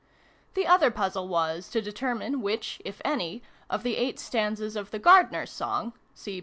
The 0.55 0.65
other 0.65 0.89
puzzle 0.89 1.27
was, 1.27 1.69
to 1.69 1.79
determine 1.79 2.41
which 2.41 2.81
(if 2.83 3.03
any) 3.05 3.43
of 3.69 3.83
the 3.83 3.97
8 3.97 4.17
stanzas 4.17 4.75
of 4.75 4.89
the 4.89 4.97
Gardener's 4.97 5.51
Song 5.51 5.93
(see 6.15 6.39
pp. 6.39 6.39